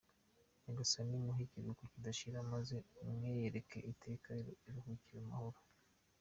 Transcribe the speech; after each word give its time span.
Nyagasani 0.63 1.15
muhe 1.25 1.43
iruhuko 1.47 1.83
ridashira, 1.91 2.37
maze 2.53 2.75
umwiyereke 3.03 3.77
iteka, 3.91 4.29
aruhukire 4.67 5.19
mu 5.23 5.27
mahoro! 5.33 5.59